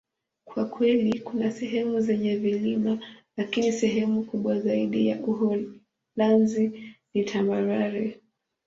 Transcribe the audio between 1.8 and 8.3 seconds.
zenye vilima, lakini sehemu kubwa zaidi ya Uholanzi ni tambarare.